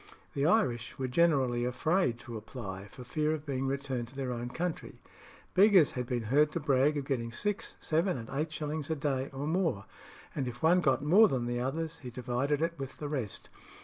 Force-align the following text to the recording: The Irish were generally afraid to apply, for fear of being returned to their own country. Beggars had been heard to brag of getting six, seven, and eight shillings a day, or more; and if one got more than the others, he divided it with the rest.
The 0.33 0.47
Irish 0.47 0.97
were 0.97 1.07
generally 1.07 1.63
afraid 1.63 2.17
to 2.21 2.35
apply, 2.35 2.87
for 2.87 3.03
fear 3.03 3.35
of 3.35 3.45
being 3.45 3.67
returned 3.67 4.07
to 4.07 4.15
their 4.15 4.31
own 4.31 4.49
country. 4.49 4.99
Beggars 5.53 5.91
had 5.91 6.07
been 6.07 6.23
heard 6.23 6.51
to 6.53 6.59
brag 6.59 6.97
of 6.97 7.05
getting 7.05 7.31
six, 7.31 7.75
seven, 7.79 8.17
and 8.17 8.27
eight 8.31 8.51
shillings 8.51 8.89
a 8.89 8.95
day, 8.95 9.29
or 9.31 9.45
more; 9.45 9.85
and 10.33 10.47
if 10.47 10.63
one 10.63 10.81
got 10.81 11.03
more 11.05 11.27
than 11.27 11.45
the 11.45 11.59
others, 11.59 11.99
he 11.99 12.09
divided 12.09 12.63
it 12.63 12.79
with 12.79 12.97
the 12.97 13.09
rest. 13.09 13.49